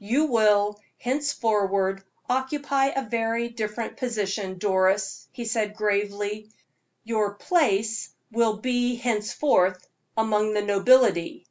"You 0.00 0.24
will, 0.24 0.80
henceforward, 0.98 2.02
occupy 2.28 2.86
a 2.86 3.08
very 3.08 3.48
different 3.50 3.96
position, 3.96 4.58
Doris," 4.58 5.28
he 5.30 5.44
said, 5.44 5.76
gravely; 5.76 6.50
"your 7.04 7.34
place 7.34 8.10
will 8.32 8.56
be 8.56 8.96
henceforth 8.96 9.86
among 10.16 10.54
the 10.54 10.62
nobility." 10.62 11.46